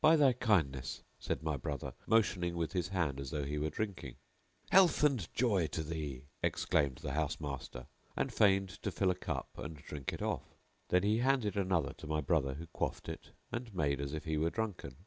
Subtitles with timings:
[0.00, 4.16] "By thy kindness," said my brother, motioning with his hand as though he were drinking.
[4.70, 9.46] "Health and joy to thee," exclaimed the house master and feigned to fill a cup
[9.56, 10.56] and drink it off;
[10.88, 14.36] then he handed another to my brother who quaffed it and made as if he
[14.36, 15.06] were drunken.